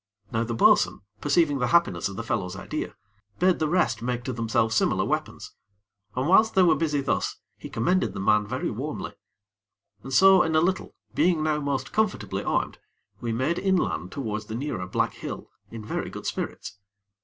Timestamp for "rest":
3.67-4.01